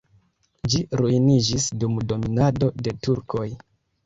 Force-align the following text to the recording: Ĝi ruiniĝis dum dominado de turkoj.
Ĝi 0.73 0.79
ruiniĝis 1.01 1.67
dum 1.83 2.01
dominado 2.13 2.71
de 2.87 2.97
turkoj. 3.09 3.47